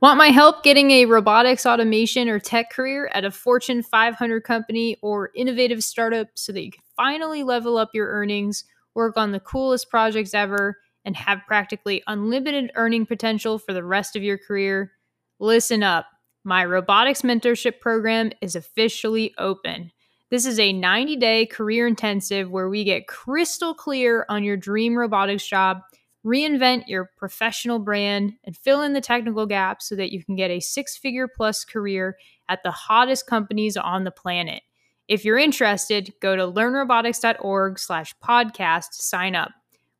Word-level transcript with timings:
Want 0.00 0.16
my 0.16 0.28
help 0.28 0.62
getting 0.62 0.92
a 0.92 1.06
robotics 1.06 1.66
automation 1.66 2.28
or 2.28 2.38
tech 2.38 2.70
career 2.70 3.10
at 3.14 3.24
a 3.24 3.32
Fortune 3.32 3.82
500 3.82 4.44
company 4.44 4.96
or 5.02 5.32
innovative 5.34 5.82
startup 5.82 6.28
so 6.34 6.52
that 6.52 6.62
you 6.62 6.70
can 6.70 6.84
finally 6.94 7.42
level 7.42 7.76
up 7.76 7.90
your 7.92 8.06
earnings, 8.06 8.62
work 8.94 9.16
on 9.16 9.32
the 9.32 9.40
coolest 9.40 9.90
projects 9.90 10.34
ever, 10.34 10.78
and 11.04 11.16
have 11.16 11.40
practically 11.48 12.00
unlimited 12.06 12.70
earning 12.76 13.06
potential 13.06 13.58
for 13.58 13.72
the 13.72 13.82
rest 13.82 14.14
of 14.14 14.22
your 14.22 14.38
career? 14.38 14.92
Listen 15.40 15.82
up. 15.82 16.06
My 16.44 16.64
robotics 16.64 17.22
mentorship 17.22 17.80
program 17.80 18.30
is 18.40 18.54
officially 18.54 19.34
open. 19.36 19.90
This 20.30 20.46
is 20.46 20.60
a 20.60 20.72
90 20.72 21.16
day 21.16 21.44
career 21.46 21.88
intensive 21.88 22.48
where 22.48 22.68
we 22.68 22.84
get 22.84 23.08
crystal 23.08 23.74
clear 23.74 24.26
on 24.28 24.44
your 24.44 24.56
dream 24.56 24.96
robotics 24.96 25.44
job 25.44 25.80
Reinvent 26.28 26.88
your 26.88 27.10
professional 27.16 27.78
brand 27.78 28.34
and 28.44 28.54
fill 28.54 28.82
in 28.82 28.92
the 28.92 29.00
technical 29.00 29.46
gaps 29.46 29.88
so 29.88 29.96
that 29.96 30.12
you 30.12 30.22
can 30.22 30.36
get 30.36 30.50
a 30.50 30.60
six 30.60 30.94
figure 30.94 31.26
plus 31.26 31.64
career 31.64 32.18
at 32.50 32.62
the 32.62 32.70
hottest 32.70 33.26
companies 33.26 33.78
on 33.78 34.04
the 34.04 34.10
planet. 34.10 34.62
If 35.08 35.24
you're 35.24 35.38
interested, 35.38 36.12
go 36.20 36.36
to 36.36 36.42
learnrobotics.org 36.42 37.78
slash 37.78 38.14
podcast 38.22 38.90
to 38.96 39.02
sign 39.02 39.34
up. 39.34 39.52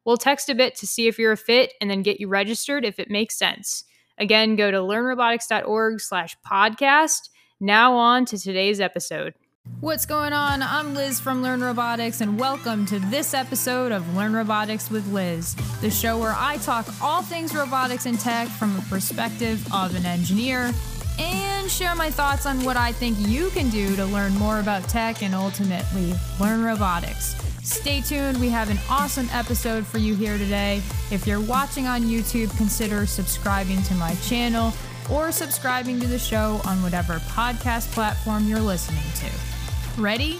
We'll 0.05 0.19
text 0.19 0.51
a 0.51 0.55
bit 0.55 0.75
to 0.77 0.87
see 0.87 1.09
if 1.09 1.19
you're 1.19 1.33
a 1.33 1.37
fit 1.37 1.73
and 1.81 1.91
then 1.91 2.03
get 2.03 2.21
you 2.21 2.29
registered 2.29 2.85
if 2.85 2.99
it 2.99 3.09
makes 3.09 3.39
sense. 3.39 3.85
Again, 4.19 4.55
go 4.55 4.71
to 4.71 4.79
learnrobotics.org 4.79 5.99
slash 5.99 6.37
podcast. 6.47 7.31
Now 7.59 7.95
on 7.95 8.27
to 8.27 8.39
today's 8.39 8.81
episode. 8.83 9.33
What's 9.81 10.07
going 10.07 10.33
on? 10.33 10.61
I'm 10.61 10.97
Liz 10.97 11.21
from 11.21 11.41
Learn 11.41 11.61
Robotics, 11.61 12.21
and 12.21 12.37
welcome 12.37 12.85
to 12.87 12.99
this 12.99 13.33
episode 13.33 13.93
of 13.93 14.17
Learn 14.17 14.33
Robotics 14.33 14.91
with 14.91 15.07
Liz, 15.13 15.55
the 15.81 15.91
show 15.91 16.19
where 16.19 16.35
I 16.37 16.57
talk 16.57 16.87
all 17.01 17.23
things 17.23 17.55
robotics 17.55 18.07
and 18.07 18.19
tech 18.19 18.49
from 18.49 18.77
a 18.77 18.81
perspective 18.83 19.65
of 19.73 19.95
an 19.95 20.05
engineer 20.05 20.73
and 21.21 21.71
share 21.71 21.95
my 21.95 22.11
thoughts 22.11 22.45
on 22.45 22.65
what 22.65 22.77
I 22.77 22.91
think 22.91 23.17
you 23.21 23.51
can 23.51 23.71
do 23.71 23.95
to 23.95 24.05
learn 24.07 24.35
more 24.35 24.59
about 24.59 24.89
tech 24.89 25.23
and 25.23 25.33
ultimately 25.33 26.13
learn 26.41 26.65
robotics. 26.65 27.37
Stay 27.63 28.01
tuned, 28.01 28.41
we 28.41 28.49
have 28.49 28.71
an 28.71 28.79
awesome 28.91 29.29
episode 29.33 29.87
for 29.87 29.99
you 29.99 30.17
here 30.17 30.39
today. 30.39 30.83
If 31.13 31.25
you're 31.25 31.41
watching 31.41 31.87
on 31.87 32.03
YouTube, 32.03 32.57
consider 32.57 33.07
subscribing 33.07 33.83
to 33.85 33.95
my 33.95 34.17
channel 34.17 34.73
or 35.09 35.31
subscribing 35.31 36.01
to 36.01 36.07
the 36.07 36.19
show 36.19 36.61
on 36.65 36.83
whatever 36.83 37.15
podcast 37.21 37.93
platform 37.93 38.49
you're 38.49 38.61
listening 38.61 39.05
to. 39.17 39.58
Ready? 39.99 40.39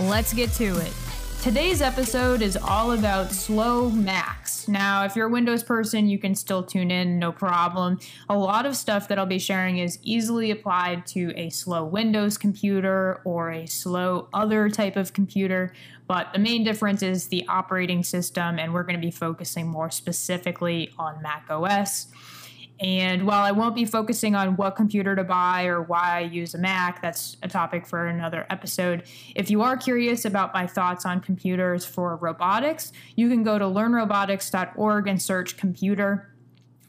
Let's 0.00 0.34
get 0.34 0.50
to 0.54 0.76
it. 0.78 0.92
Today's 1.40 1.80
episode 1.80 2.42
is 2.42 2.56
all 2.56 2.90
about 2.90 3.30
slow 3.30 3.90
Macs. 3.90 4.66
Now, 4.66 5.04
if 5.04 5.14
you're 5.14 5.28
a 5.28 5.30
Windows 5.30 5.62
person, 5.62 6.08
you 6.08 6.18
can 6.18 6.34
still 6.34 6.64
tune 6.64 6.90
in, 6.90 7.16
no 7.16 7.30
problem. 7.30 8.00
A 8.28 8.36
lot 8.36 8.66
of 8.66 8.74
stuff 8.74 9.06
that 9.06 9.16
I'll 9.16 9.24
be 9.24 9.38
sharing 9.38 9.78
is 9.78 10.00
easily 10.02 10.50
applied 10.50 11.06
to 11.06 11.32
a 11.36 11.48
slow 11.48 11.84
Windows 11.84 12.36
computer 12.36 13.20
or 13.24 13.52
a 13.52 13.66
slow 13.66 14.28
other 14.34 14.68
type 14.68 14.96
of 14.96 15.12
computer, 15.12 15.72
but 16.08 16.32
the 16.32 16.40
main 16.40 16.64
difference 16.64 17.00
is 17.00 17.28
the 17.28 17.46
operating 17.46 18.02
system, 18.02 18.58
and 18.58 18.74
we're 18.74 18.82
going 18.82 18.96
to 18.96 19.00
be 19.00 19.12
focusing 19.12 19.68
more 19.68 19.92
specifically 19.92 20.92
on 20.98 21.22
Mac 21.22 21.46
OS. 21.48 22.08
And 22.80 23.26
while 23.26 23.44
I 23.44 23.50
won't 23.50 23.74
be 23.74 23.84
focusing 23.84 24.34
on 24.34 24.56
what 24.56 24.76
computer 24.76 25.16
to 25.16 25.24
buy 25.24 25.66
or 25.66 25.82
why 25.82 26.18
I 26.18 26.20
use 26.20 26.54
a 26.54 26.58
Mac, 26.58 27.02
that's 27.02 27.36
a 27.42 27.48
topic 27.48 27.86
for 27.86 28.06
another 28.06 28.46
episode. 28.50 29.04
If 29.34 29.50
you 29.50 29.62
are 29.62 29.76
curious 29.76 30.24
about 30.24 30.54
my 30.54 30.66
thoughts 30.66 31.04
on 31.04 31.20
computers 31.20 31.84
for 31.84 32.16
robotics, 32.16 32.92
you 33.16 33.28
can 33.28 33.42
go 33.42 33.58
to 33.58 33.64
learnrobotics.org 33.64 35.08
and 35.08 35.20
search 35.20 35.56
computer 35.56 36.30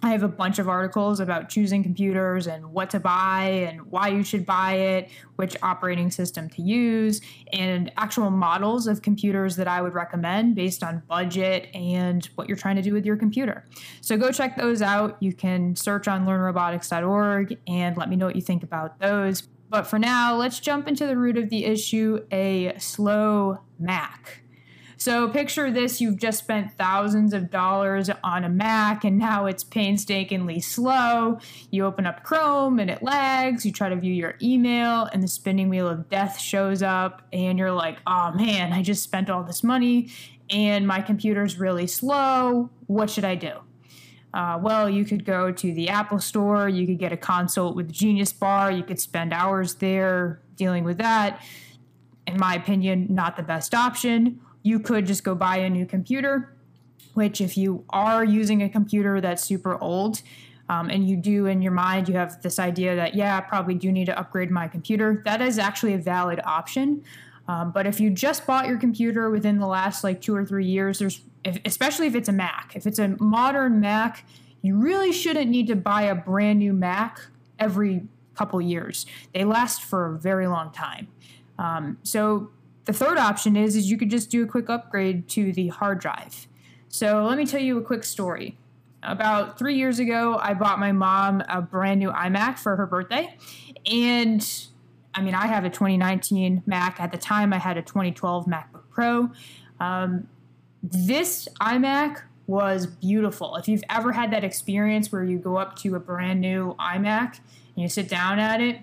I 0.02 0.11
have 0.11 0.23
a 0.23 0.30
bunch 0.30 0.59
of 0.59 0.69
articles 0.69 1.19
about 1.19 1.50
choosing 1.50 1.83
computers 1.83 2.47
and 2.47 2.72
what 2.72 2.89
to 2.92 3.02
buy 3.02 3.67
and 3.69 3.81
why 3.92 4.08
you 4.08 4.23
should 4.23 4.45
buy 4.45 4.75
it, 4.75 5.09
which 5.36 5.58
operating 5.61 6.09
system 6.09 6.50
to 6.52 6.61
use, 6.61 7.19
and 7.52 7.91
actual 7.97 8.30
models 8.30 8.88
of 8.88 9.02
computers 9.02 9.58
that 9.58 9.67
I 9.67 9.81
would 9.81 9.94
recommend 9.94 10.56
based 10.56 10.84
on 10.84 11.03
budget 11.09 11.68
and 11.73 12.25
what 12.35 12.47
you're 12.47 12.57
trying 12.57 12.78
to 12.78 12.81
do 12.81 12.94
with 12.94 13.06
your 13.06 13.18
computer. 13.18 13.66
So 14.00 14.16
go 14.16 14.31
check 14.31 14.56
those 14.56 14.81
out. 14.81 15.18
You 15.19 15.34
can 15.34 15.75
search 15.75 16.07
on 16.07 16.25
learnrobotics.org 16.25 17.57
and 17.68 17.97
let 17.97 18.09
me 18.09 18.16
know 18.16 18.28
what 18.28 18.38
you 18.38 18.41
think 18.41 18.63
about 18.63 19.00
those. 19.00 19.50
But 19.69 19.84
for 19.84 20.00
now, 20.00 20.35
let's 20.35 20.59
jump 20.59 20.88
into 20.88 21.07
the 21.07 21.18
root 21.18 21.38
of 21.38 21.50
the 21.50 21.66
issue 21.66 22.25
a 22.31 22.73
slow 22.79 23.59
Mac. 23.78 24.44
So 24.99 25.29
picture 25.29 25.71
this 25.71 26.01
you've 26.01 26.17
just 26.17 26.39
spent 26.39 26.73
thousands 26.73 27.33
of 27.33 27.49
dollars 27.49 28.09
on 28.21 28.43
a 28.43 28.49
Mac 28.49 29.05
and 29.05 29.17
now 29.17 29.45
it's 29.45 29.63
painstakingly 29.63 30.59
slow. 30.59 31.39
You 31.71 31.85
open 31.85 32.05
up 32.05 32.23
Chrome 32.23 32.79
and 32.79 32.91
it 32.91 33.01
lags. 33.01 33.65
You 33.65 33.71
try 33.71 33.87
to 33.87 33.95
view 33.95 34.13
your 34.13 34.35
email 34.41 35.05
and 35.13 35.23
the 35.23 35.29
spinning 35.29 35.69
wheel 35.69 35.87
of 35.87 36.09
death 36.09 36.37
shows 36.37 36.83
up 36.83 37.21
and 37.31 37.57
you're 37.57 37.71
like, 37.71 37.99
oh 38.05 38.33
man, 38.33 38.73
I 38.73 38.83
just 38.83 39.01
spent 39.01 39.29
all 39.29 39.41
this 39.41 39.63
money 39.63 40.09
and 40.49 40.85
my 40.85 40.99
computer's 40.99 41.57
really 41.57 41.87
slow. 41.87 42.69
What 42.87 43.09
should 43.09 43.23
I 43.23 43.35
do? 43.35 43.53
Uh, 44.33 44.59
well, 44.61 44.89
you 44.89 45.05
could 45.05 45.23
go 45.23 45.49
to 45.49 45.73
the 45.73 45.87
Apple 45.87 46.19
Store, 46.19 46.67
you 46.67 46.85
could 46.85 46.99
get 46.99 47.13
a 47.13 47.17
consult 47.17 47.73
with 47.73 47.89
Genius 47.89 48.33
Bar, 48.33 48.73
you 48.73 48.83
could 48.83 48.99
spend 48.99 49.31
hours 49.31 49.75
there 49.75 50.41
dealing 50.57 50.83
with 50.83 50.97
that. 50.97 51.41
In 52.27 52.37
my 52.37 52.55
opinion, 52.55 53.07
not 53.09 53.37
the 53.37 53.43
best 53.43 53.73
option 53.73 54.41
you 54.64 54.80
could 54.80 55.06
just 55.06 55.24
go 55.24 55.36
buy 55.36 55.58
a 55.58 55.70
new 55.70 55.86
computer, 55.86 56.53
which, 57.14 57.42
if 57.42 57.58
you 57.58 57.84
are 57.90 58.24
using 58.24 58.64
a 58.64 58.70
computer 58.70 59.22
that's 59.22 59.44
super 59.44 59.81
old, 59.81 60.22
um, 60.70 60.90
and 60.90 61.09
you 61.09 61.16
do 61.16 61.47
in 61.47 61.62
your 61.62 61.72
mind, 61.72 62.08
you 62.08 62.16
have 62.16 62.42
this 62.42 62.59
idea 62.59 62.96
that, 62.96 63.16
yeah, 63.16 63.38
I 63.38 63.42
probably 63.42 63.74
do 63.74 63.92
need 63.92 64.06
to 64.06 64.20
upgrade 64.20 64.52
my 64.52 64.68
computer, 64.68 65.22
that 65.25 65.42
is 65.42 65.58
actually 65.58 65.94
a 65.94 65.97
valid 65.97 66.40
option. 66.46 67.03
Um, 67.47 67.72
but 67.72 67.88
if 67.88 68.00
you 68.00 68.12
just 68.12 68.46
bought 68.46 68.68
your 68.68 68.78
computer 68.78 69.31
within 69.31 69.58
the 69.58 69.66
last 69.66 70.03
like 70.03 70.22
two 70.22 70.36
or 70.36 70.46
three 70.46 70.68
years, 70.68 71.00
there's 71.00 71.22
if, 71.44 71.59
especially 71.66 72.06
if 72.06 72.16
it's 72.16 72.30
a 72.30 72.34
Mac, 72.34 72.74
if 72.76 72.86
it's 72.86 73.00
a 73.00 73.16
modern 73.20 73.80
Mac, 73.80 74.26
you 74.62 74.76
really 74.76 75.12
shouldn't 75.12 75.50
need 75.50 75.68
to 75.68 75.76
buy 75.76 76.03
a 76.03 76.14
brand 76.14 76.59
new 76.59 76.74
Mac 76.74 77.20
every 77.58 78.03
couple 78.36 78.62
years. 78.62 79.06
They 79.34 79.46
last 79.46 79.84
for 79.84 80.14
a 80.14 80.20
very 80.20 80.47
long 80.47 80.72
time. 80.72 81.08
Um, 81.58 81.97
so 82.03 82.52
the 82.89 83.05
third 83.05 83.19
option 83.19 83.55
is, 83.55 83.75
is 83.75 83.91
you 83.91 83.97
could 83.97 84.09
just 84.09 84.31
do 84.31 84.44
a 84.44 84.47
quick 84.47 84.67
upgrade 84.67 85.27
to 85.29 85.53
the 85.53 85.67
hard 85.67 86.00
drive. 86.00 86.47
So 86.88 87.23
let 87.23 87.38
me 87.38 87.45
tell 87.45 87.61
you 87.61 87.77
a 87.77 87.83
quick 87.83 88.03
story. 88.03 88.57
About 89.03 89.59
three 89.59 89.75
years 89.75 90.00
ago, 90.00 90.39
I 90.41 90.55
bought 90.55 90.79
my 90.79 90.91
mom 90.91 91.44
a 91.47 91.61
brand 91.61 91.99
new 91.99 92.09
iMac 92.09 92.57
for 92.57 92.75
her 92.75 92.88
birthday. 92.88 93.38
And 93.85 94.44
I 95.13 95.22
mean, 95.22 95.35
I 95.35 95.45
have 95.45 95.66
a 95.66 95.69
2019 95.69 96.63
Mac. 96.66 96.99
At 96.99 97.11
the 97.11 97.19
time, 97.19 97.53
I 97.53 97.59
had 97.59 97.78
a 97.78 97.83
2012 97.83 98.47
MacBook 98.47 98.89
Pro. 98.89 99.29
Um, 99.79 100.28
this 100.81 101.47
iMac 101.61 102.23
was 102.47 102.88
beautiful. 102.88 103.55
If 103.57 103.67
you've 103.67 103.83
ever 103.88 104.13
had 104.13 104.31
that 104.31 104.44
experience 104.44 105.11
where 105.11 105.23
you 105.23 105.38
go 105.38 105.57
up 105.57 105.75
to 105.81 105.94
a 105.94 105.99
brand 105.99 106.41
new 106.41 106.73
iMac 106.79 107.38
and 107.38 107.83
you 107.83 107.88
sit 107.88 108.09
down 108.09 108.39
at 108.39 108.61
it, 108.61 108.79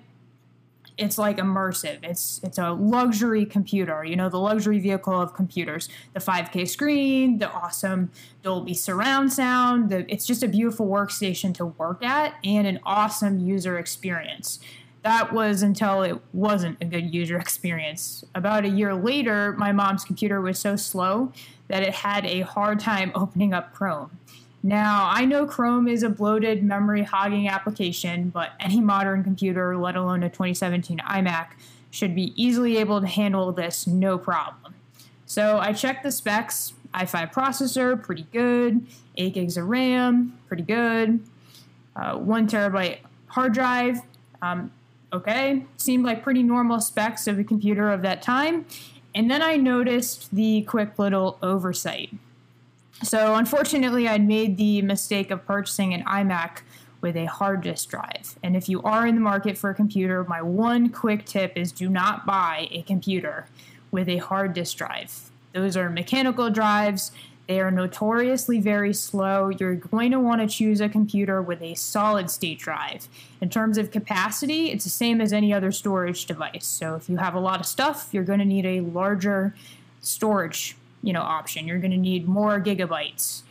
it's 0.99 1.19
like 1.19 1.37
immersive. 1.37 1.99
It's 2.03 2.41
it's 2.43 2.59
a 2.59 2.71
luxury 2.71 3.45
computer, 3.45 4.05
you 4.05 4.17
know, 4.17 4.29
the 4.29 4.39
luxury 4.39 4.79
vehicle 4.79 5.21
of 5.21 5.34
computers. 5.34 5.89
The 6.15 6.21
5K 6.21 6.69
screen, 6.69 7.39
the 7.39 7.51
awesome 7.51 8.11
Dolby 8.43 8.75
surround 8.75 9.33
sound. 9.33 9.91
The, 9.91 10.11
it's 10.12 10.27
just 10.27 10.43
a 10.43 10.49
beautiful 10.49 10.87
workstation 10.87 11.55
to 11.55 11.67
work 11.67 12.05
at 12.05 12.34
and 12.45 12.67
an 12.67 12.81
awesome 12.84 13.41
user 13.41 13.79
experience. 13.79 14.59
That 15.03 15.33
was 15.33 15.62
until 15.62 16.03
it 16.03 16.21
wasn't 16.33 16.79
a 16.81 16.84
good 16.84 17.15
user 17.15 17.39
experience. 17.41 18.25
About 18.34 18.65
a 18.65 18.69
year 18.69 18.95
later, 18.95 19.53
my 19.53 19.73
mom's 19.73 20.05
computer 20.05 20.41
was 20.41 20.59
so 20.59 20.77
slow 20.77 21.33
that 21.69 21.83
it 21.83 21.95
had 21.95 22.25
a 22.25 22.41
hard 22.41 22.81
time 22.81 23.13
opening 23.15 23.53
up 23.53 23.75
Chrome. 23.75 24.19
Now, 24.66 25.09
I 25.12 25.25
know 25.27 25.47
Chrome 25.47 25.87
is 25.87 26.03
a 26.03 26.09
bloated 26.09 26.65
memory 26.65 27.04
hogging 27.04 27.49
application, 27.49 28.31
but 28.31 28.50
any 28.59 28.81
modern 28.81 29.22
computer, 29.22 29.77
let 29.77 29.95
alone 29.95 30.24
a 30.24 30.28
2017 30.28 30.98
iMac, 30.98 31.51
should 31.92 32.16
be 32.16 32.33
easily 32.34 32.77
able 32.78 33.01
to 33.01 33.07
handle 33.07 33.53
this 33.53 33.86
no 33.86 34.18
problem. 34.18 34.74
So 35.24 35.59
I 35.59 35.72
checked 35.72 36.03
the 36.03 36.10
specs 36.10 36.72
i5 36.92 37.33
processor, 37.33 38.03
pretty 38.03 38.27
good. 38.33 38.84
8 39.16 39.34
gigs 39.34 39.57
of 39.57 39.68
RAM, 39.68 40.36
pretty 40.48 40.65
good. 40.65 41.21
Uh, 41.95 42.16
1 42.16 42.48
terabyte 42.48 42.98
hard 43.28 43.54
drive, 43.54 44.01
um, 44.42 44.72
okay. 45.12 45.65
Seemed 45.77 46.04
like 46.04 46.24
pretty 46.24 46.42
normal 46.42 46.80
specs 46.80 47.28
of 47.28 47.39
a 47.39 47.45
computer 47.45 47.92
of 47.92 48.03
that 48.03 48.21
time. 48.21 48.66
And 49.15 49.30
then 49.30 49.42
I 49.42 49.59
noticed 49.59 50.34
the 50.34 50.62
quick 50.62 50.98
little 50.98 51.39
oversight. 51.41 52.10
So, 53.03 53.34
unfortunately, 53.34 54.09
I'd 54.09 54.27
made 54.27 54.57
the 54.57 54.83
mistake 54.83 55.31
of 55.31 55.47
purchasing 55.47 55.93
an 55.93 56.03
iMac 56.04 56.60
with 57.01 57.16
a 57.16 57.27
hard 57.27 57.60
disk 57.60 57.91
drive. 57.91 58.39
And 58.43 58.57
if 58.57 58.69
you 58.69 58.83
are 58.83 59.07
in 59.07 59.15
the 59.15 59.21
market 59.21 59.59
for 59.59 59.71
a 59.71 59.75
computer, 59.75 60.25
my 60.25 60.43
one 60.43 60.89
quick 60.89 61.25
tip 61.27 61.53
is 61.57 61.72
do 61.72 61.89
not 61.89 62.27
buy 62.27 62.69
a 62.71 62.83
computer 62.83 63.47
with 63.91 64.09
a 64.09 64.16
hard 64.16 64.54
disk 64.54 64.78
drive. 64.78 65.31
Those 65.53 65.77
are 65.77 65.89
mechanical 65.91 66.51
drives. 66.51 67.13
They 67.47 67.60
are 67.60 67.71
notoriously 67.71 68.60
very 68.60 68.93
slow. 68.93 69.51
You're 69.51 69.77
going 69.77 70.10
to 70.10 70.19
want 70.19 70.41
to 70.41 70.48
choose 70.48 70.81
a 70.81 70.89
computer 70.89 71.41
with 71.41 71.63
a 71.63 71.75
solid 71.75 72.28
state 72.28 72.59
drive. 72.59 73.09
In 73.41 73.51
terms 73.51 73.78
of 73.78 73.93
capacity, 73.93 74.71
it's 74.71 74.84
the 74.84 74.91
same 74.91 75.21
as 75.21 75.33
any 75.33 75.53
other 75.53 75.71
storage 75.71 76.27
device. 76.27 76.66
So 76.66 76.97
if 76.97 77.09
you 77.09 77.19
have 77.19 77.34
a 77.34 77.41
lot 77.41 77.60
of 77.60 77.66
stuff, 77.66 78.09
you're 78.10 78.25
going 78.25 78.41
to 78.41 78.45
need 78.45 78.66
a 78.66 78.81
larger 78.81 79.54
storage, 80.01 80.77
you 81.07 81.13
know, 81.13 81.23
option. 81.23 81.69
You're 81.69 81.79
going 81.79 81.93
to 81.93 81.97
need 81.97 82.27
more 82.27 82.61
gigabytes. 82.61 83.43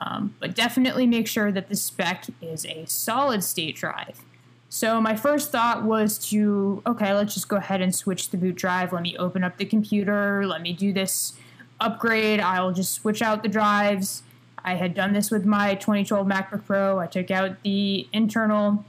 Um, 0.00 0.34
but 0.40 0.56
definitely 0.56 1.06
make 1.06 1.28
sure 1.28 1.52
that 1.52 1.68
the 1.68 1.76
spec 1.76 2.26
is 2.42 2.66
a 2.66 2.84
solid 2.86 3.44
state 3.44 3.76
drive. 3.76 4.20
So 4.68 5.00
my 5.00 5.14
first 5.14 5.52
thought 5.52 5.84
was 5.84 6.18
to, 6.30 6.82
okay, 6.84 7.14
let's 7.14 7.32
just 7.32 7.48
go 7.48 7.56
ahead 7.56 7.80
and 7.80 7.94
switch 7.94 8.30
the 8.30 8.36
boot 8.36 8.56
drive. 8.56 8.92
Let 8.92 9.02
me 9.02 9.16
open 9.16 9.44
up 9.44 9.56
the 9.56 9.64
computer. 9.64 10.44
Let 10.44 10.62
me 10.62 10.72
do 10.72 10.92
this 10.92 11.34
upgrade. 11.80 12.40
I'll 12.40 12.72
just 12.72 12.92
switch 12.92 13.22
out 13.22 13.44
the 13.44 13.48
drives. 13.48 14.24
I 14.64 14.74
had 14.74 14.92
done 14.94 15.12
this 15.12 15.30
with 15.30 15.44
my 15.44 15.76
2012 15.76 16.26
MacBook 16.26 16.66
Pro. 16.66 16.98
I 16.98 17.06
took 17.06 17.30
out 17.30 17.62
the 17.62 18.08
internal 18.12 18.84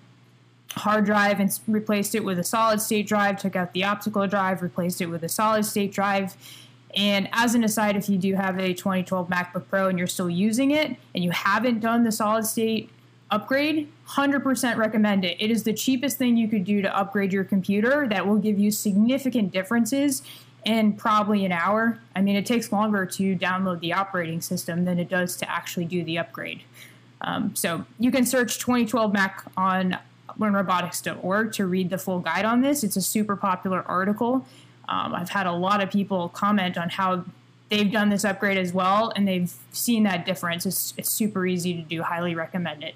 hard 0.72 1.06
drive 1.06 1.40
and 1.40 1.58
replaced 1.68 2.16
it 2.16 2.24
with 2.24 2.40
a 2.40 2.44
solid 2.44 2.82
state 2.82 3.08
drive, 3.08 3.38
took 3.38 3.56
out 3.56 3.74
the 3.74 3.84
optical 3.84 4.26
drive, 4.26 4.64
replaced 4.64 5.02
it 5.02 5.06
with 5.06 5.24
a 5.24 5.30
solid 5.30 5.66
state 5.66 5.92
drive. 5.92 6.36
And 6.96 7.28
as 7.34 7.56
an 7.56 7.64
aside, 7.64 7.98
if 7.98 8.08
you 8.08 8.18
do 8.18 8.36
have 8.36 8.58
a 8.58 8.74
2012 8.74 9.28
MacBook 9.30 9.68
Pro 9.70 9.90
and 9.90 9.98
you're 9.98 10.08
still 10.08 10.30
using 10.30 10.72
it 10.72 10.96
and 11.14 11.24
you 11.24 11.32
haven't 11.32 11.80
done 11.80 12.04
the 12.04 12.12
solid 12.12 12.46
state 12.46 12.90
upgrade, 13.32 13.92
100% 14.08 14.78
recommend 14.78 15.26
it. 15.26 15.36
It 15.40 15.52
is 15.52 15.64
the 15.64 15.74
cheapest 15.74 16.18
thing 16.18 16.38
you 16.38 16.48
could 16.48 16.64
do 16.64 16.82
to 16.82 16.98
upgrade 16.98 17.34
your 17.34 17.44
computer 17.44 18.08
that 18.08 18.26
will 18.26 18.38
give 18.38 18.58
you 18.58 18.72
significant 18.72 19.52
differences 19.52 20.22
in 20.64 20.94
probably 20.94 21.46
an 21.46 21.52
hour. 21.52 22.00
I 22.16 22.22
mean, 22.22 22.36
it 22.36 22.46
takes 22.46 22.72
longer 22.72 23.06
to 23.06 23.36
download 23.36 23.82
the 23.82 23.94
operating 23.94 24.42
system 24.42 24.86
than 24.86 25.00
it 25.00 25.10
does 25.10 25.36
to 25.38 25.50
actually 25.50 25.86
do 25.86 26.04
the 26.04 26.18
upgrade. 26.18 26.62
Um, 27.22 27.56
so 27.56 27.86
you 28.00 28.12
can 28.12 28.26
search 28.26 28.60
2012 28.60 29.14
Mac 29.14 29.44
on 29.58 29.98
learnrobotics.org 30.40 31.54
to 31.54 31.66
read 31.66 31.90
the 31.90 31.98
full 31.98 32.20
guide 32.20 32.46
on 32.46 32.62
this. 32.62 32.84
It's 32.84 32.98
a 32.98 33.02
super 33.02 33.36
popular 33.36 33.84
article. 33.84 34.46
Um, 34.88 35.16
I've 35.16 35.30
had 35.30 35.48
a 35.48 35.52
lot 35.52 35.82
of 35.82 35.92
people 35.92 36.30
comment 36.30 36.78
on 36.78 36.90
how 36.90 37.26
they've 37.70 37.92
done 37.92 38.10
this 38.10 38.24
upgrade 38.24 38.58
as 38.58 38.74
well 38.74 39.12
and 39.16 39.28
they've 39.28 39.52
seen 39.72 40.04
that 40.04 40.26
difference. 40.26 40.66
It's, 40.66 40.94
it's 40.98 41.10
super 41.10 41.46
easy 41.46 41.74
to 41.74 41.82
do, 41.82 42.04
highly 42.04 42.36
recommend 42.36 42.84
it. 42.84 42.96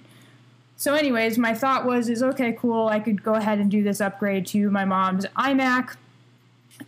So, 0.77 0.93
anyways, 0.93 1.37
my 1.37 1.53
thought 1.53 1.85
was, 1.85 2.07
is 2.07 2.23
okay, 2.23 2.53
cool. 2.53 2.87
I 2.87 3.01
could 3.01 3.21
go 3.21 3.33
ahead 3.33 3.59
and 3.59 3.69
do 3.69 3.83
this 3.83 3.99
upgrade 3.99 4.47
to 4.47 4.71
my 4.71 4.85
mom's 4.85 5.25
iMac. 5.37 5.95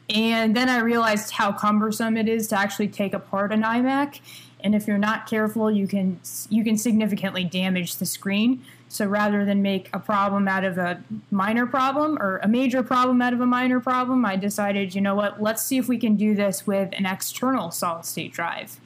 And 0.09 0.55
then 0.55 0.69
I 0.69 0.79
realized 0.79 1.31
how 1.31 1.51
cumbersome 1.51 2.17
it 2.17 2.27
is 2.27 2.47
to 2.49 2.59
actually 2.59 2.89
take 2.89 3.13
apart 3.13 3.51
an 3.51 3.63
iMac. 3.63 4.19
And 4.63 4.75
if 4.75 4.87
you're 4.87 4.97
not 4.97 5.27
careful, 5.27 5.71
you 5.71 5.87
can 5.87 6.19
you 6.49 6.63
can 6.63 6.77
significantly 6.77 7.43
damage 7.43 7.95
the 7.97 8.05
screen. 8.05 8.63
So 8.89 9.05
rather 9.05 9.45
than 9.45 9.61
make 9.61 9.89
a 9.93 9.99
problem 9.99 10.49
out 10.49 10.65
of 10.65 10.77
a 10.77 11.01
minor 11.31 11.65
problem 11.65 12.17
or 12.19 12.39
a 12.43 12.47
major 12.49 12.83
problem 12.83 13.21
out 13.21 13.31
of 13.31 13.39
a 13.39 13.45
minor 13.45 13.79
problem, 13.79 14.25
I 14.25 14.35
decided, 14.35 14.93
you 14.93 14.99
know 14.99 15.15
what, 15.15 15.41
let's 15.41 15.65
see 15.65 15.77
if 15.77 15.87
we 15.87 15.97
can 15.97 16.17
do 16.17 16.35
this 16.35 16.67
with 16.67 16.89
an 16.91 17.05
external 17.05 17.71
solid 17.71 18.03
state 18.03 18.33
drive. 18.33 18.81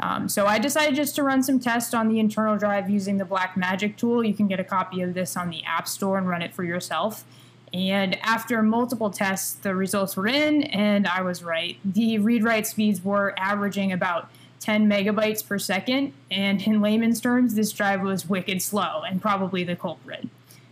Um, 0.00 0.28
so 0.28 0.46
I 0.46 0.58
decided 0.58 0.96
just 0.96 1.14
to 1.16 1.22
run 1.22 1.42
some 1.42 1.60
tests 1.60 1.92
on 1.92 2.08
the 2.08 2.18
internal 2.18 2.56
drive 2.56 2.88
using 2.88 3.18
the 3.18 3.24
Blackmagic 3.24 3.96
tool. 3.96 4.24
You 4.24 4.32
can 4.32 4.48
get 4.48 4.58
a 4.58 4.64
copy 4.64 5.02
of 5.02 5.12
this 5.12 5.36
on 5.36 5.50
the 5.50 5.62
App 5.64 5.86
Store 5.86 6.16
and 6.16 6.26
run 6.26 6.40
it 6.40 6.54
for 6.54 6.64
yourself. 6.64 7.24
And 7.72 8.18
after 8.22 8.62
multiple 8.62 9.10
tests, 9.10 9.54
the 9.54 9.74
results 9.74 10.16
were 10.16 10.26
in, 10.26 10.64
and 10.64 11.06
I 11.06 11.22
was 11.22 11.42
right. 11.42 11.78
The 11.84 12.18
read 12.18 12.44
write 12.44 12.66
speeds 12.66 13.02
were 13.02 13.34
averaging 13.38 13.92
about 13.92 14.28
10 14.60 14.88
megabytes 14.88 15.46
per 15.46 15.58
second, 15.58 16.12
and 16.30 16.62
in 16.62 16.80
layman's 16.80 17.20
terms, 17.20 17.54
this 17.54 17.72
drive 17.72 18.02
was 18.02 18.28
wicked 18.28 18.60
slow 18.60 19.02
and 19.02 19.20
probably 19.20 19.64
the 19.64 19.74
culprit. 19.74 20.28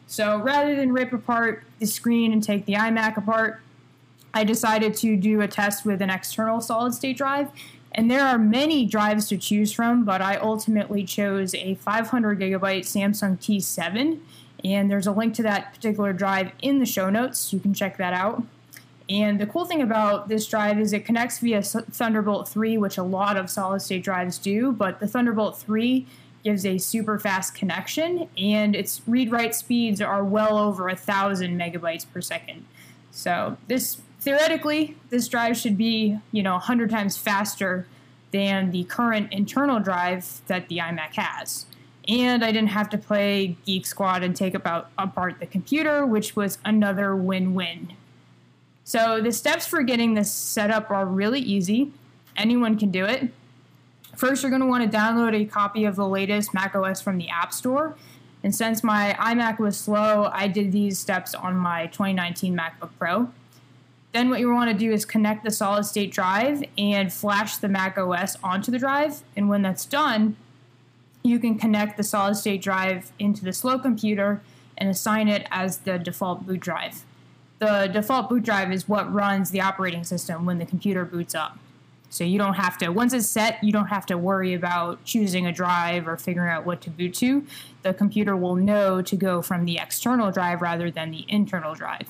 So 0.07 0.39
rather 0.39 0.77
than 0.77 0.93
rip 0.93 1.13
apart 1.13 1.65
the 1.79 1.87
screen 1.87 2.33
and 2.33 2.43
take 2.43 2.67
the 2.67 2.75
iMac 2.75 3.17
apart, 3.17 3.63
I 4.35 4.45
decided 4.45 4.95
to 4.97 5.17
do 5.17 5.41
a 5.41 5.49
test 5.49 5.85
with 5.85 6.03
an 6.03 6.11
external 6.11 6.61
solid 6.61 6.95
state 6.95 7.17
drive 7.17 7.51
and 7.93 8.11
there 8.11 8.25
are 8.25 8.39
many 8.39 8.87
drives 8.87 9.27
to 9.29 9.37
choose 9.37 9.73
from, 9.73 10.05
but 10.05 10.23
I 10.23 10.37
ultimately 10.37 11.05
chose 11.05 11.55
a 11.55 11.75
500 11.75 12.39
gigabyte 12.39 12.85
Samsung 12.85 13.39
T7. 13.39 14.21
And 14.65 14.91
there's 14.91 15.07
a 15.07 15.13
link 15.13 15.35
to 15.35 15.43
that 15.45 15.75
particular 15.75 16.13
drive 16.13 16.53
in 16.61 16.79
the 16.79 16.87
show 16.87 17.11
notes. 17.11 17.53
You 17.53 17.61
can 17.61 17.75
check 17.75 17.97
that 17.97 18.13
out. 18.13 18.43
And 19.09 19.41
the 19.41 19.47
cool 19.47 19.65
thing 19.65 19.83
about 19.83 20.29
this 20.29 20.47
drive 20.47 20.79
is 20.79 20.93
it 20.93 21.05
connects 21.05 21.41
via 21.41 21.63
Thunderbolt 21.63 22.49
3, 22.49 22.79
which 22.79 22.97
a 22.97 23.03
lot 23.03 23.37
of 23.37 23.51
solid 23.51 23.81
state 23.81 24.05
drives 24.05 24.39
do, 24.39 24.71
but 24.71 25.01
the 25.01 25.09
Thunderbolt 25.09 25.59
3 25.59 26.07
gives 26.45 26.65
a 26.65 26.79
super 26.79 27.19
fast 27.19 27.55
connection, 27.55 28.29
and 28.39 28.75
its 28.75 29.03
read 29.07 29.31
write 29.31 29.55
speeds 29.55 30.01
are 30.01 30.25
well 30.25 30.57
over 30.57 30.89
a 30.89 30.97
thousand 30.97 31.59
megabytes 31.59 32.07
per 32.11 32.21
second. 32.21 32.65
So 33.11 33.57
this 33.67 34.01
theoretically, 34.21 34.97
this 35.11 35.29
drive 35.29 35.57
should 35.57 35.77
be, 35.77 36.19
you 36.31 36.43
know, 36.43 36.53
100 36.53 36.89
times 36.89 37.17
faster 37.17 37.87
than 38.31 38.71
the 38.71 38.85
current 38.85 39.33
internal 39.33 39.81
drive 39.81 40.41
that 40.47 40.69
the 40.69 40.79
iMac 40.79 41.15
has. 41.15 41.67
And 42.11 42.45
I 42.45 42.51
didn't 42.51 42.71
have 42.71 42.91
to 42.91 42.99
play 42.99 43.57
Geek 43.65 43.87
Squad 43.87 44.25
and 44.25 44.35
take 44.35 44.55
about 44.55 44.91
apart 44.99 45.39
the 45.39 45.47
computer, 45.47 46.05
which 46.05 46.35
was 46.35 46.59
another 46.65 47.15
win-win. 47.15 47.93
So 48.83 49.21
the 49.23 49.31
steps 49.31 49.65
for 49.65 49.85
getting 49.85 50.15
this 50.15 50.33
set 50.33 50.73
up 50.73 50.91
are 50.91 51.07
really 51.07 51.39
easy. 51.39 51.93
Anyone 52.37 52.77
can 52.77 52.91
do 52.91 53.05
it. 53.05 53.33
First, 54.17 54.43
you're 54.43 54.51
going 54.51 54.61
to 54.61 54.67
want 54.67 54.91
to 54.91 54.99
download 54.99 55.41
a 55.41 55.45
copy 55.45 55.85
of 55.85 55.95
the 55.95 56.07
latest 56.07 56.53
macOS 56.53 57.01
from 57.01 57.17
the 57.17 57.29
App 57.29 57.53
Store. 57.53 57.95
And 58.43 58.53
since 58.53 58.83
my 58.83 59.15
iMac 59.21 59.61
was 59.61 59.79
slow, 59.79 60.31
I 60.33 60.49
did 60.49 60.73
these 60.73 60.99
steps 60.99 61.33
on 61.33 61.57
my 61.57 61.87
2019 61.87 62.57
MacBook 62.57 62.91
Pro. 62.99 63.31
Then 64.13 64.31
what 64.31 64.41
you 64.41 64.53
want 64.53 64.69
to 64.69 64.77
do 64.77 64.91
is 64.91 65.05
connect 65.05 65.45
the 65.45 65.53
solid 65.53 65.85
state 65.85 66.11
drive 66.11 66.65
and 66.77 67.13
flash 67.13 67.59
the 67.59 67.69
Mac 67.69 67.97
OS 67.97 68.37
onto 68.43 68.73
the 68.73 68.79
drive. 68.79 69.23
And 69.37 69.49
when 69.49 69.63
that's 69.63 69.85
done, 69.85 70.35
you 71.23 71.39
can 71.39 71.59
connect 71.59 71.97
the 71.97 72.03
solid 72.03 72.35
state 72.35 72.63
drive 72.63 73.13
into 73.19 73.45
the 73.45 73.53
slow 73.53 73.79
computer 73.79 74.41
and 74.79 74.89
assign 74.89 75.29
it 75.29 75.47
as 75.51 75.79
the 75.79 75.99
default 75.99 76.47
boot 76.47 76.61
drive. 76.61 77.05
The 77.59 77.91
default 77.93 78.31
boot 78.31 78.43
drive 78.43 78.73
is 78.73 78.89
what 78.89 79.13
runs 79.13 79.51
the 79.51 79.61
operating 79.61 80.05
system 80.05 80.47
when 80.47 80.59
the 80.59 80.65
computer 80.65 81.05
boots 81.05 81.35
up. 81.35 81.59
So 82.09 82.25
you 82.25 82.39
don't 82.39 82.55
have 82.55 82.77
to, 82.79 82.89
once 82.89 83.13
it's 83.13 83.29
set, 83.29 83.63
you 83.63 83.71
don't 83.71 83.87
have 83.87 84.05
to 84.07 84.19
worry 84.19 84.55
about 84.55 85.05
choosing 85.05 85.47
a 85.47 85.53
drive 85.53 86.09
or 86.09 86.17
figuring 86.17 86.51
out 86.51 86.67
what 86.67 86.81
to 86.83 86.91
boot 86.91 87.15
to. 87.15 87.47
The 87.83 87.95
computer 87.95 88.37
will 88.37 88.57
know 88.57 89.01
to 89.01 89.17
go 89.17 89.43
from 89.43 89.65
the 89.65 89.79
external 89.79 90.33
drive 90.33 90.61
rather 90.61 90.91
than 90.91 91.13
the 91.13 91.25
internal 91.29 91.75
drive. 91.75 92.09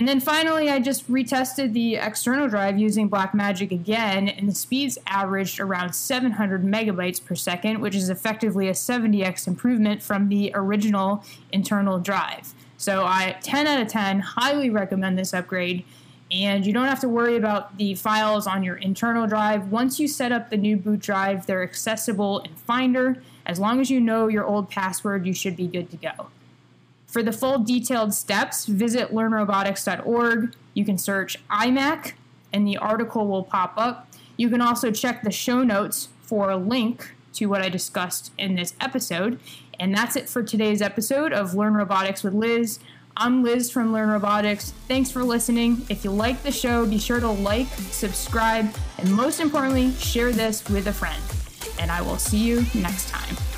And 0.00 0.08
then 0.08 0.18
finally, 0.18 0.70
I 0.70 0.80
just 0.80 1.06
retested 1.10 1.74
the 1.74 1.96
external 1.96 2.48
drive 2.48 2.78
using 2.78 3.10
Blackmagic 3.10 3.70
again, 3.70 4.28
and 4.28 4.48
the 4.48 4.54
speeds 4.54 4.96
averaged 5.06 5.60
around 5.60 5.92
700 5.92 6.64
megabytes 6.64 7.22
per 7.22 7.34
second, 7.34 7.82
which 7.82 7.94
is 7.94 8.08
effectively 8.08 8.68
a 8.68 8.72
70x 8.72 9.46
improvement 9.46 10.02
from 10.02 10.30
the 10.30 10.52
original 10.54 11.22
internal 11.52 11.98
drive. 11.98 12.54
So 12.78 13.04
I 13.04 13.36
10 13.42 13.66
out 13.66 13.82
of 13.82 13.88
10 13.88 14.20
highly 14.20 14.70
recommend 14.70 15.18
this 15.18 15.34
upgrade. 15.34 15.84
And 16.30 16.64
you 16.64 16.72
don't 16.72 16.86
have 16.86 17.00
to 17.00 17.08
worry 17.08 17.36
about 17.36 17.76
the 17.76 17.94
files 17.94 18.46
on 18.46 18.62
your 18.62 18.76
internal 18.76 19.26
drive. 19.26 19.70
Once 19.70 20.00
you 20.00 20.08
set 20.08 20.32
up 20.32 20.48
the 20.48 20.56
new 20.56 20.78
boot 20.78 21.00
drive, 21.00 21.44
they're 21.44 21.62
accessible 21.62 22.38
in 22.38 22.54
Finder. 22.54 23.22
As 23.44 23.58
long 23.58 23.82
as 23.82 23.90
you 23.90 24.00
know 24.00 24.28
your 24.28 24.46
old 24.46 24.70
password, 24.70 25.26
you 25.26 25.34
should 25.34 25.56
be 25.56 25.66
good 25.66 25.90
to 25.90 25.98
go. 25.98 26.30
For 27.10 27.24
the 27.24 27.32
full 27.32 27.58
detailed 27.58 28.14
steps, 28.14 28.66
visit 28.66 29.10
learnrobotics.org. 29.10 30.54
You 30.74 30.84
can 30.84 30.96
search 30.96 31.44
iMac 31.48 32.12
and 32.52 32.64
the 32.64 32.76
article 32.76 33.26
will 33.26 33.42
pop 33.42 33.74
up. 33.76 34.08
You 34.36 34.48
can 34.48 34.60
also 34.60 34.92
check 34.92 35.22
the 35.22 35.32
show 35.32 35.64
notes 35.64 36.08
for 36.22 36.50
a 36.50 36.56
link 36.56 37.14
to 37.34 37.46
what 37.46 37.62
I 37.62 37.68
discussed 37.68 38.32
in 38.38 38.54
this 38.54 38.74
episode. 38.80 39.40
And 39.80 39.92
that's 39.92 40.14
it 40.14 40.28
for 40.28 40.44
today's 40.44 40.80
episode 40.80 41.32
of 41.32 41.54
Learn 41.54 41.74
Robotics 41.74 42.22
with 42.22 42.32
Liz. 42.32 42.78
I'm 43.16 43.42
Liz 43.42 43.72
from 43.72 43.92
Learn 43.92 44.10
Robotics. 44.10 44.72
Thanks 44.86 45.10
for 45.10 45.24
listening. 45.24 45.84
If 45.88 46.04
you 46.04 46.12
like 46.12 46.44
the 46.44 46.52
show, 46.52 46.86
be 46.86 46.98
sure 46.98 47.18
to 47.18 47.28
like, 47.28 47.66
subscribe, 47.90 48.72
and 48.98 49.12
most 49.12 49.40
importantly, 49.40 49.90
share 49.94 50.30
this 50.30 50.66
with 50.68 50.86
a 50.86 50.92
friend. 50.92 51.22
And 51.80 51.90
I 51.90 52.02
will 52.02 52.18
see 52.18 52.38
you 52.38 52.64
next 52.72 53.08
time. 53.08 53.49